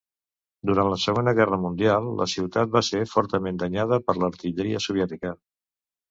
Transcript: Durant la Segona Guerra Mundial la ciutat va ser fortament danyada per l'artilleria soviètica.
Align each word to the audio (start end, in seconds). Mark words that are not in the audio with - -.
Durant 0.67 0.87
la 0.91 0.95
Segona 1.01 1.33
Guerra 1.39 1.57
Mundial 1.65 2.07
la 2.21 2.25
ciutat 2.31 2.71
va 2.75 2.81
ser 2.87 3.01
fortament 3.11 3.59
danyada 3.65 3.99
per 4.07 4.17
l'artilleria 4.23 4.81
soviètica. 4.87 5.35